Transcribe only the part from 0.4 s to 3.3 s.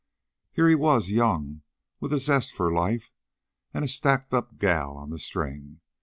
Here he was, young, with a zest for life